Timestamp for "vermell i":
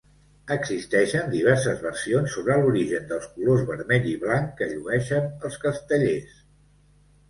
3.71-4.17